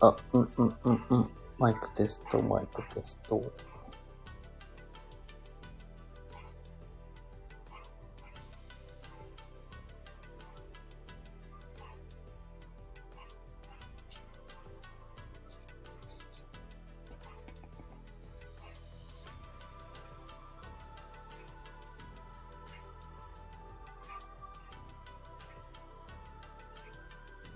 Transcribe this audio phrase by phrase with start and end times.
[0.00, 1.30] あ、うんうんうんうん。
[1.58, 3.42] マイクテスト、マイクテスト。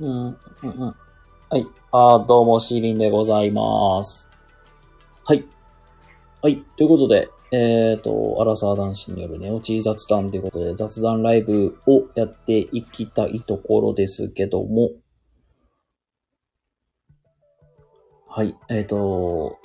[0.00, 1.09] うん、うん、うん。
[1.52, 1.66] はい。
[1.90, 4.30] あどうも、シーリンでございます。
[5.24, 5.44] はい。
[6.40, 6.64] はい。
[6.76, 14.90] ということで、えっ、と、アラサー男子による寝落ち雑談ということで、雑談ライブをやっていきたいところですけども、
[18.28, 18.56] はい。
[18.68, 19.58] えっ、と、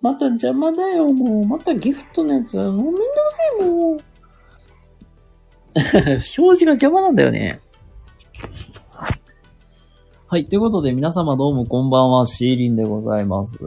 [0.00, 1.46] また邪魔だよ、もう。
[1.46, 2.58] またギフトのやつ。
[2.58, 3.04] もうめんどく
[3.58, 3.98] せえ、もう。
[6.14, 7.58] 表示が邪魔なんだよね。
[10.32, 10.46] はい。
[10.46, 13.58] ということで、皆様どうもこんばんは、シーリンでございます。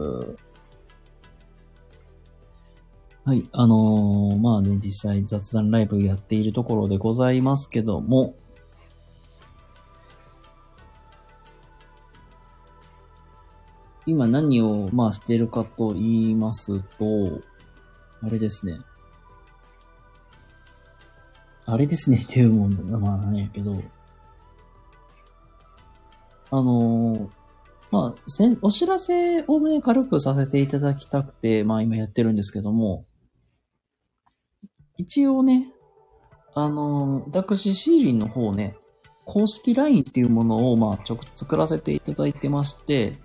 [3.24, 3.48] はい。
[3.52, 8.34] あのーまあね、実際雑談ライブやっているところでございますけども、
[14.04, 17.42] 今何を、まあ、しているかと言いますと、
[18.22, 18.80] あれですね。
[21.64, 23.80] あれですねっていうもんだまあ、なんやけど、
[26.50, 27.30] あの
[27.90, 33.06] まあ、せん、お知らせをね、軽くさせていただきたくて、まあ今やってるんですけども、
[34.98, 35.72] 一応ね、
[36.54, 38.76] あの私、シーリンの方ね、
[39.24, 43.18] 公式 LINE っていうものを、まあ、ちょ、作らせていただいてまして、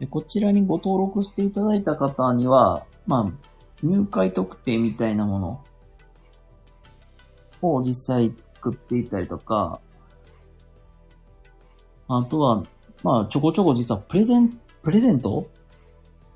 [0.00, 3.32] でこちらにご登録していただいた方には、まあ、
[3.82, 5.64] 入会特典みたいなもの
[7.62, 9.80] を実際作っていたりとか、
[12.08, 12.62] あとは、
[13.02, 15.48] まあ、ちょこちょこ実はプレゼン、プレゼント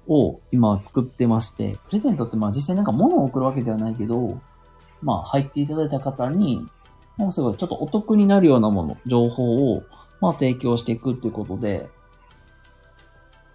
[0.08, 4.40] を今作ってまして、プレゼントってまあ実際なんか物を送るわけではないけど、
[5.02, 6.66] まあ入っていただいた方に、
[7.16, 9.84] なんかすごいちょっとお得になるようなもの、情報を、
[10.20, 11.88] まあ提供していくっていうことで、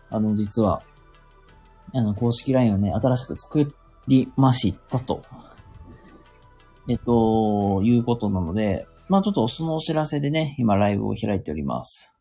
[0.10, 0.82] あの、実は、
[1.94, 3.74] あの、公式 LINE をね、新しく作
[4.08, 5.24] りましたと。
[6.88, 12.12] えっと、いうことなので、まあちょっとそのお知らせでね、今ライブを開いております。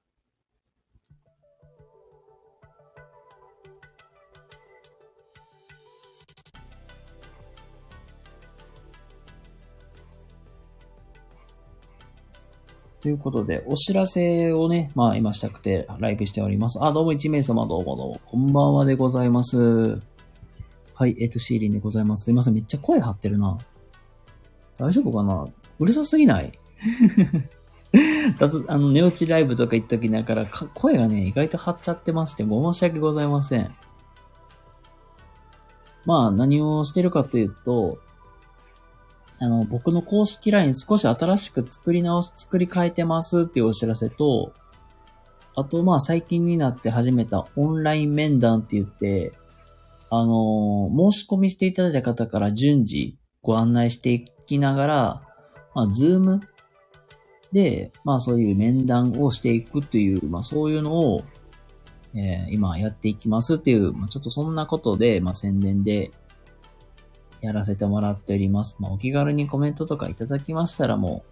[13.00, 16.83] ということで、お知らせをね、まあ今したくてライブしております。
[16.83, 20.00] あ、どうも1名様どうもどうも、こんばんはでございます。
[20.94, 22.25] はい、えっ、と、シーリンでございます。
[22.25, 23.59] すいません、めっちゃ声張ってるな。
[24.78, 25.47] 大丈夫かな？
[25.78, 26.59] うるさすぎない？
[28.69, 33.75] あの、寝落ちライブとか行った時だから、声がね、意外と張っちゃってまして、ご申し訳ございません。
[36.05, 37.99] まあ、何をしてるかというと、
[39.39, 44.53] あの、僕の公式 LINE 少し新しく作り直し、作り変えてますっていうお知らせと、
[45.56, 49.32] あと、まあ、最近になって始めたオンライン面談って言って、
[50.11, 55.23] あの申し込みしていただいた方から順次ご案内していきながら、
[55.75, 56.41] まあ、ズーム
[57.55, 61.23] で、まあ、そういう面談をしていくという、まあ、そういうのを、
[62.15, 66.11] えー今やっていきますっていう、まあ、ちょっとそんなことで、まあ、宣伝で
[67.41, 68.77] やらせてもらっております。
[68.81, 71.25] まあ、お気軽にコメントとかいただきましたらも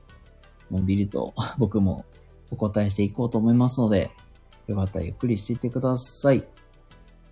[0.71, 2.05] う、のんびりと 僕も
[2.53, 4.13] お答えしていこうと思いますので、
[4.69, 6.45] よかったらゆっくりしていってください。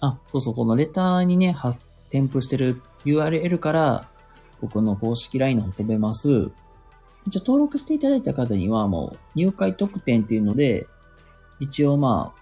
[0.01, 1.77] あ、そうそう、このレターにね、は
[2.11, 4.09] 添付してる URL から、
[4.61, 6.51] 僕の公式 LINE の方飛べます。
[7.27, 10.87] 一応登録していただいた方にはもう入会特典っていうので、
[11.61, 12.41] 一応まあ、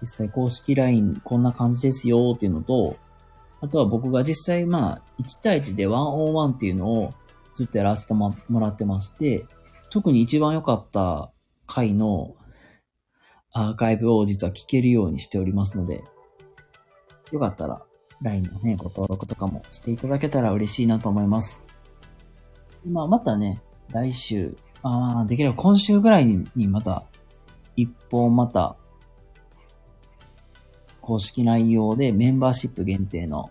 [0.00, 2.96] 実際公式 LINE こんな感じですよっていうのと、
[3.60, 7.14] あとは僕が実際まあ、1対1で101っていうのを
[7.54, 9.46] ずっとやらせてもらってまして、
[9.90, 11.30] 特に一番良かった
[11.66, 12.34] 回の
[13.52, 16.02] アーカイブを実は聞けるようにしておりますので、
[17.30, 17.82] よかったら
[18.22, 21.64] LINE のね、ご登録とかもしていただけたら嬉しいなと思います。
[22.84, 27.04] まあ、またね、来週、ああ、できれば今週ぐらいににまた、
[27.76, 28.76] 一本また、
[31.00, 33.50] 公式内容でメンバーシップ限定の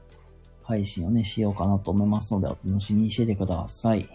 [0.64, 4.10] 配信をね、しようかなと思いますので、お楽しみにしててください。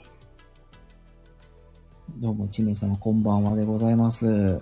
[2.19, 4.61] どうも、ちめ様こんばんはでございます。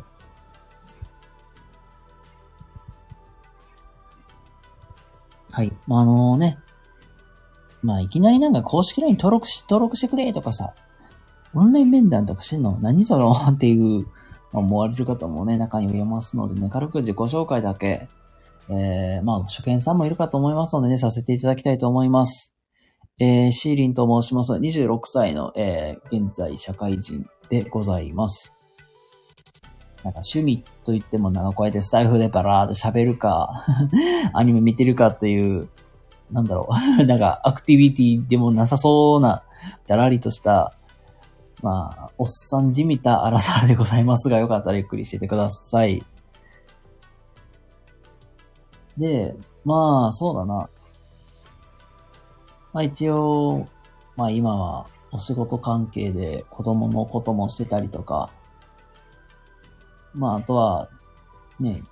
[5.51, 5.73] はい。
[5.87, 6.59] まあ、あのね、
[7.85, 10.75] まあ、いきなりなんか公式 LINE 登録し、登録してくれとかさ、
[11.55, 14.07] オンライン面談とかしてんの何それっていう、
[14.53, 18.09] ま、思われる方もね、中にはいますのでね、軽く自己紹介だけ、
[18.71, 22.55] えー、まあ、初見さんもいるかと思いますのでね、させていただきたいと思います。
[23.21, 24.55] えー、シーリンと申します。
[24.55, 28.55] 26歳の、えー、現在社会人でございます。
[30.03, 33.65] なんか趣味と言ってもなんかこうやってスタイフでバラーと喋るか
[34.35, 35.69] アニメ見てるかっていう、
[36.31, 36.69] なんだろ
[36.99, 39.45] う なんかアクティビティでもなさそうな、
[39.87, 40.75] だらりとした、
[41.63, 46.05] まあ、おっさんじみた荒さでございますが、よかったらゆっくりしててください。
[48.99, 49.35] で、
[49.65, 50.69] まあ、そうだな。
[52.75, 53.69] まあ一応、
[54.17, 58.31] まあ今はお仕事関係で子供のこともしてたりとか、
[60.13, 60.91] まああとは、
[61.61, 61.83] ね、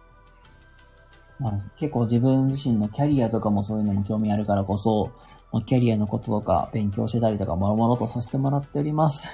[1.42, 5.10] まあ結構自分自身のキャリアとかもそういうのも興味あるからこそ、
[5.52, 9.26] まあ、キャリアのこととか勉強してたりとかもろもろとさせてもらっております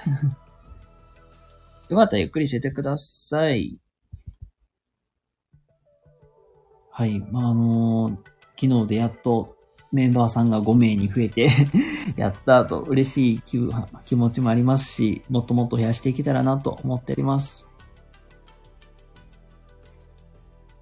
[1.88, 3.80] よかったらゆっくりしててください。
[6.90, 7.20] はい。
[7.30, 8.16] まあ、あのー、
[8.60, 9.56] 昨日でやっと
[9.90, 11.48] メンバーさんが5名に増えて
[12.16, 17.66] やったと嬉しい気持ちもありますし、もっともっと増やしていけたらなと思っております。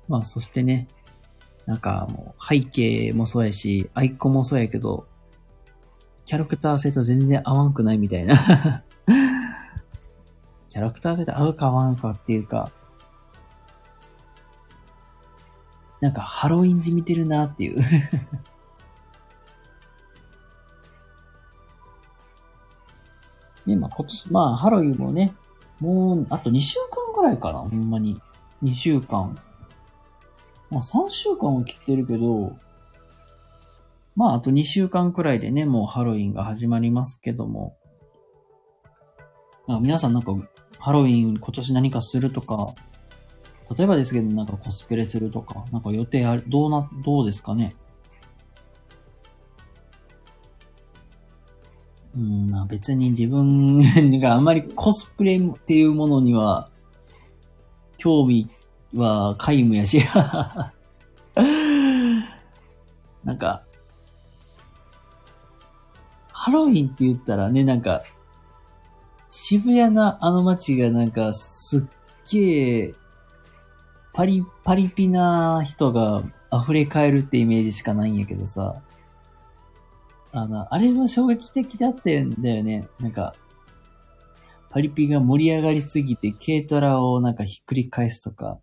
[0.08, 0.88] まあ、そしてね、
[1.66, 5.06] なんかもう背景もそうやし、アイコンもそうやけど、
[6.24, 8.34] キャラクター性と全然合わんくないみたいな
[10.68, 12.70] キャラクター性と合うか合わんかっていうか、
[16.00, 17.80] なんかハロウィンじみてるなっていう
[23.66, 25.34] ね、まあ今年、まあハロウィンもね、
[25.80, 28.20] もうあと2週間ぐらいかな、ほんまに。
[28.62, 29.36] 2週間。
[30.70, 32.56] まあ3週間は切ってるけど、
[34.14, 37.76] まああと2週間くらいでね、もうハロウィンが始まりますけども。
[39.68, 40.32] あ皆さんなんか
[40.78, 42.74] ハロウィン今年何かするとか、
[43.76, 47.74] 例えばですけどなんかコスプレするとか、なんか予定ある、どうな、どうですかね
[52.16, 53.78] うん、まあ別に自分
[54.20, 56.70] があんまりコスプレっていうものには、
[57.98, 58.48] 興味
[58.98, 60.00] は皆無やし
[63.24, 63.62] なんか、
[66.32, 68.02] ハロウィンって言ったらね、なんか、
[69.30, 71.82] 渋谷のあの街がなんかすっ
[72.30, 72.94] げえ、
[74.12, 76.22] パリ、パリピな人が
[76.52, 78.80] 溢れ返るってイメージしかないんやけどさ。
[80.32, 82.88] あの、あれは衝撃的だったんだよね。
[83.00, 83.34] なんか、
[84.70, 88.58] パリピが盛り上がりすぎて軽トラをなんかひっくり返すとか、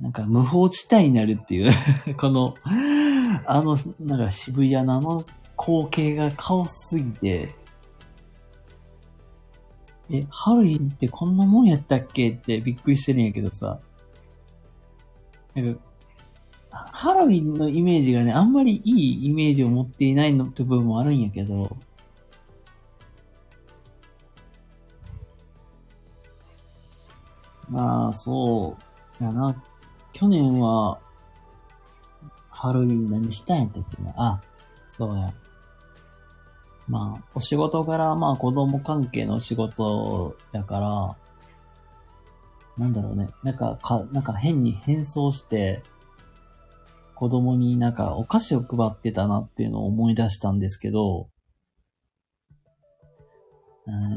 [0.00, 1.72] なんか無法地帯になるっていう
[2.16, 2.54] この、
[3.46, 5.24] あの、なんか渋谷のあの
[5.58, 7.54] 光景がカオスすぎて、
[10.10, 13.80] え、ハロウィンってこんなもんやったっけってびっくりしてるんやけどさ。
[15.54, 15.80] なんか
[16.70, 21.76] ハロウィンのイメージがね、あんまりいいイメージを持っていないのって部分もあるんやけど、
[27.68, 28.76] まあ、そ
[29.20, 29.62] うやな。
[30.14, 30.98] 去年は、
[32.48, 34.14] ハロウィン何したんやったっけな？
[34.16, 34.40] あ、
[34.86, 35.34] そうや。
[36.88, 41.16] まあ、お仕事柄、まあ子供関係の仕事やから、
[42.78, 43.28] なんだろうね。
[43.42, 45.82] なんか、か、なんか変に変装して、
[47.14, 51.28] 子供になんかお菓子を配ってたなっていうのを思い出したんですけど、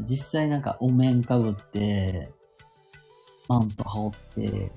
[0.08, 2.32] 実際なんかお面かぶって、
[3.48, 4.72] マント羽織って、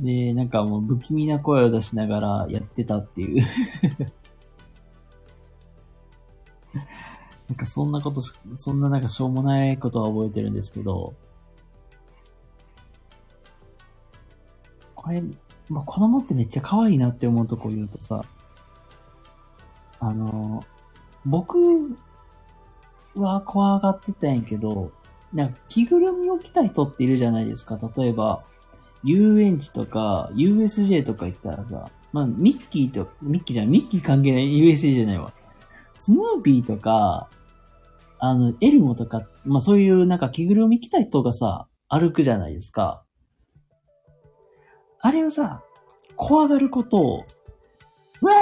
[0.00, 3.44] で、なんかもう不気味な声を出しながらやってたっていう
[7.48, 11.14] なんかそんなことしそんななんかしょうもないことは覚えてるんですけど、
[14.94, 15.22] これ、
[15.68, 18.24] まあ、子供ってめっちゃ可愛いなって思うとこ言うとさ、
[19.98, 20.64] あの、
[21.26, 21.58] 僕
[23.14, 24.92] は怖がってたんやけど、
[25.32, 27.78] なんか着ぐるみを着た人っているじゃないですか。
[27.96, 28.44] 例えば、
[29.02, 35.32] 遊園地とか USJ とか行ったらさ、まあ、ミッキーと、ミッキーじゃん、ミッキー関係ない USJ じゃないわ。
[35.96, 37.28] スヌーピーとか、
[38.18, 43.04] あの、エルモとか、まあそういうなんか着ぐるみ着た人がさ、歩くじゃないですか。
[45.00, 45.62] あれをさ、
[46.16, 47.18] 怖がることを、
[48.20, 48.32] わ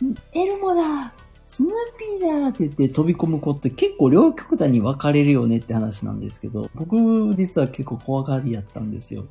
[0.00, 1.12] ーエルモだ
[1.48, 6.96] スヌーピーだって言って飛び込む子って結構両極端に分かれるよねって話なんですけど、僕
[7.36, 9.26] 実は結構怖がりやったんですよ。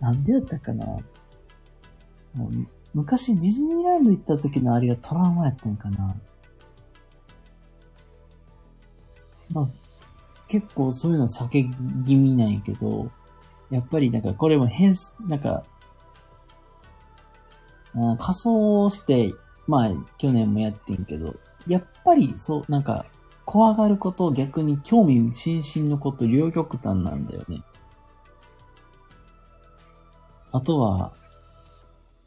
[0.00, 0.98] なんでやったかな？
[2.94, 6.16] 昔ディズニーランド行った時のあれがトラウマやったんかな
[9.52, 9.64] まあ、
[10.48, 11.64] 結構そういうの避け
[12.06, 13.10] 気味なんやけど、
[13.70, 14.94] やっぱりなんかこれも変、
[15.26, 15.64] なんか、
[17.94, 19.34] あ仮装して、
[19.66, 21.34] まあ去年もやってんけど、
[21.66, 23.06] やっぱりそう、なんか、
[23.44, 27.62] 怖がること逆に興味津々のこと両極端なんだよね。
[30.52, 31.14] あとは、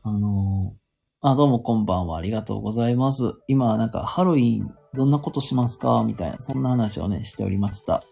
[0.01, 0.73] あの、
[1.21, 2.17] あ、どうもこんばんは。
[2.17, 3.33] ありがとうございます。
[3.47, 6.03] 今、なんか、ハロウィン、どんなことしますか？
[6.05, 8.03] みたいな、そんな話をね、しておりました。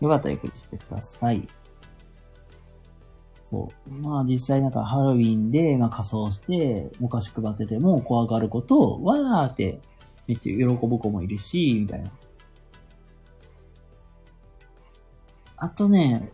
[0.00, 1.46] よかったらゆっくりしてください。
[3.42, 3.90] そう。
[3.90, 9.80] まあ実際なんかハロウィンで、まあ仮装して、お菓子配ってても怖がることを、わーって
[10.26, 12.10] めっちゃ喜ぶ子もいるし、みたいな。
[15.56, 16.32] あとね、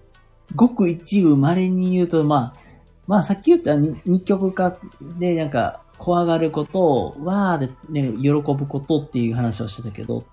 [0.55, 2.61] ごく一部稀に言うと、まあ、
[3.07, 4.79] まあさっき言った二極化
[5.19, 10.25] でなんか怖がること、わーでね、喜ぶことっていう話をしてたけど、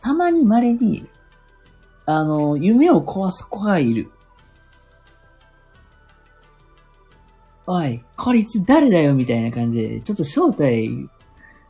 [0.00, 1.06] たまに稀に、
[2.06, 4.10] あの、夢を壊す子がいる。
[7.66, 11.08] おい、こいつ誰だよみたいな感じで、ちょっと正体、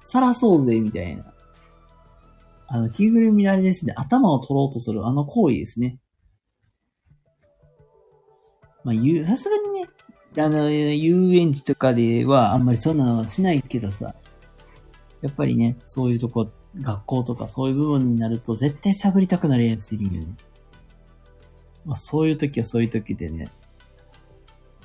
[0.05, 1.25] さらそうぜ、みたいな。
[2.69, 5.99] あの、着ぐるみのあれですね、頭を取ろうとするあの行為ですね。
[8.87, 8.95] まあ、
[9.27, 9.89] さすがにね、
[10.39, 14.15] あの、遊園地とかではあんまりそんなのはしないけどさ、
[15.23, 16.49] やっぱりね、そういうとこ、
[16.81, 20.37] 学校とかそういう部分になると絶対探りたくなるやついるよね。
[21.85, 23.49] まあ、そういう時はそういう時でね、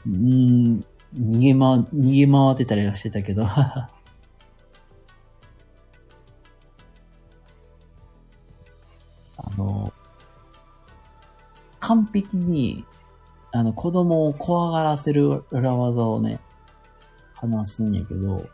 [0.07, 3.91] うーん、逃げま、逃げ回ってたりはしてたけど、 あ
[9.55, 9.93] の、
[11.79, 12.83] 完璧に
[13.51, 16.39] あの、子供を怖がらせる裏技をね、
[17.33, 18.47] 話すんやけど、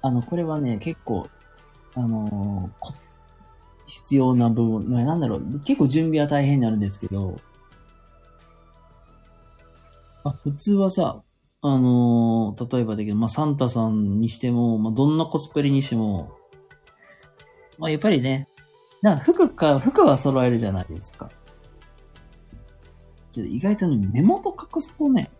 [0.00, 1.28] あの、これはね、結構、
[1.94, 2.94] あのー、
[3.86, 7.40] 必要な部分、まあ、なんだろう、結構準備は大変になるんですけど、
[10.24, 11.22] あ、普通はさ、
[11.62, 16.36] あのー、例えばだけど、まあ、サンタさんにしても、まあ、どんなコスプレにしても、
[17.78, 18.48] まあ、やっぱりね、
[19.02, 21.30] なんか服か、服は揃えるじゃないですか。
[23.32, 25.30] けど意外とね、目元隠すとね、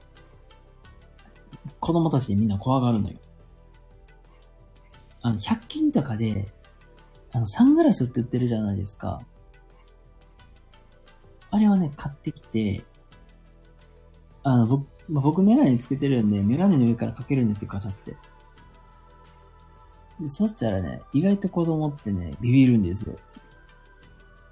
[1.81, 3.19] 子供たちみんな怖がるのよ。
[5.21, 6.49] あの、100均とかで、
[7.33, 9.21] あの、サングラスって売ってるじゃないですか。
[11.51, 12.85] あれはね、買ってきて、
[14.43, 18.17] あの、僕、まあ、僕メガネつけてるんで、メガネの上からかけるんですよ、ガチャって。
[20.21, 23.17] でそしたらね、意外と子供ってね、ビビるんですよ。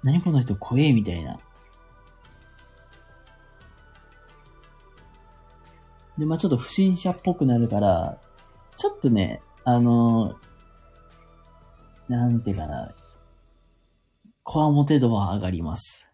[0.03, 1.39] 何この人怖えみたいな。
[6.21, 8.19] で、まあちょっと不審者っぽくなるから、
[8.77, 12.93] ちょっとね、あのー、なんていうかな、
[14.43, 16.07] こわもて度は上がります。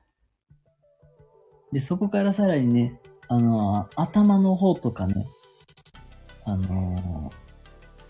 [1.73, 5.27] で、そこからさらにね、あのー、頭の方とかね、
[6.45, 7.35] あのー、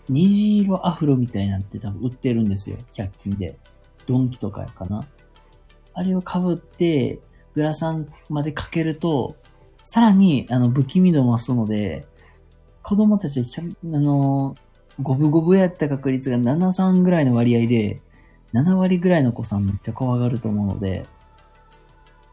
[0.08, 2.76] 虹色アフロみたいなんて多分売ってるんですよ。
[2.92, 3.58] 100均で。
[4.06, 5.04] ドンキとかかな。
[5.94, 7.18] あれを被って、
[7.56, 9.34] グラサンまでかけると、
[9.88, 12.04] さらに、あの、不気味度増すので、
[12.82, 14.54] 子供たちあの、
[15.00, 18.02] 五分五分やった確率が7、3ぐらいの割合で、
[18.52, 21.06] 7割ぐらいの子さんめっちゃ怖がると思うので、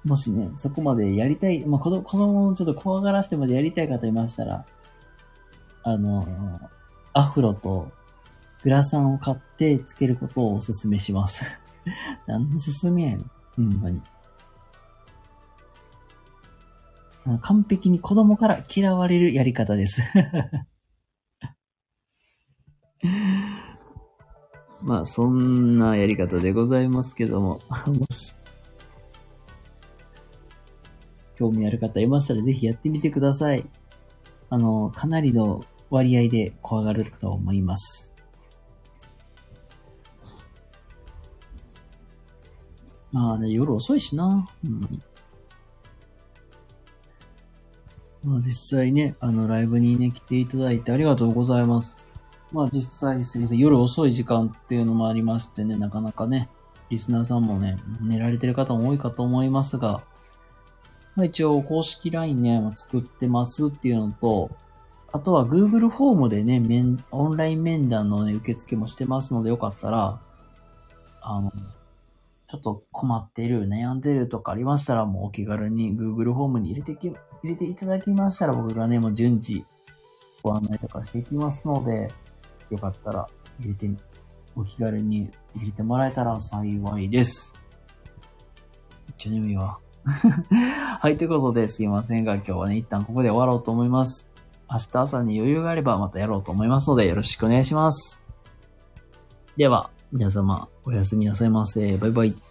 [0.04, 4.66] もしね、そこまでやりたい、まあ、子供をちょっと怖がらしてまでやりたい方いましたら、
[5.84, 6.28] あの、
[7.14, 7.90] アフロと
[8.66, 11.46] グラサンを買ってつけることをお勧めします。
[12.28, 13.32] 何の勧めやねん。
[13.56, 14.02] ほんまに。
[17.42, 20.02] 完璧に子供から嫌われるやり方です
[24.82, 28.36] まあ、そんなやり方でございますけども、 もし、
[31.36, 33.68] 興味ある方いましたらぜひやってみてください。
[34.50, 38.14] あの、かなりの割合で怖がると思います。
[43.12, 44.48] まあね、夜遅いしな。
[44.64, 44.82] うん、
[48.26, 51.98] まあ実際ね、あの、ライブにね、来ていただいてありがとうございます。
[52.52, 56.50] まあ実際すみません、夜遅い時間っていうのもありましてね、なかなかね、
[56.90, 60.04] リスナーさんもね、寝られてる方も多いかと思いますが、
[61.16, 64.50] まあ一応公式 LINE ね、作ってますっていうのと、
[65.12, 70.20] あとは Google フォームでね、面、オンライン面談のね、受付もしてますのでよかったら、
[71.22, 71.52] あの、
[72.48, 77.14] ちょっと困っている、悩んでるとかありましたら、もうお気軽に Google フォームに入れてき、
[77.46, 79.64] 入れていただきましたら、僕がね、もう順次
[80.42, 82.12] ご案内とかしていきますので、
[82.72, 83.28] よかったら
[83.60, 83.90] 入れて、
[84.56, 87.54] お気軽に入れてもらえたら幸いです。
[89.08, 89.78] めっちゃ眠いわ。
[91.00, 94.30] はい、ということで、すいませんが、今日はね、一旦ここで終わろうと思います。
[94.70, 98.24] 明日朝に余裕があればまたやろうと思いますので、よろしくお願いします。
[99.56, 101.98] では、皆様、おやすみなさいませ。
[101.98, 102.45] バイバイ。